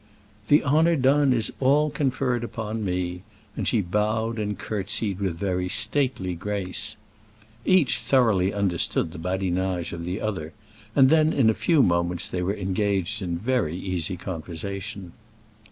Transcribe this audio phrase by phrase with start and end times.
[0.47, 3.21] "The honour done is all conferred on me,"
[3.55, 6.95] and she bowed and curtseyed with very stately grace.
[7.65, 10.53] Each thoroughly understood the badinage of the other;
[10.95, 15.11] and then, in a few moments, they were engaged in very easy conversation.